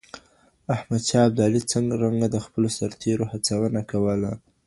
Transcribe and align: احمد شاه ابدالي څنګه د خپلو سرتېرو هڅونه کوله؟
احمد 0.75 1.01
شاه 1.09 1.23
ابدالي 1.29 1.61
څنګه 1.73 2.27
د 2.33 2.37
خپلو 2.45 2.67
سرتېرو 2.77 3.25
هڅونه 3.31 3.81
کوله؟ 3.91 4.31